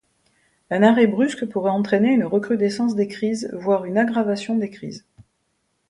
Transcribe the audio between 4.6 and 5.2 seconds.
crises.